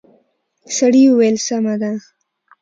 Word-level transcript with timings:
سړي 0.75 1.03
وويل 1.09 1.37
سمه 1.47 1.75
ده. 1.81 1.91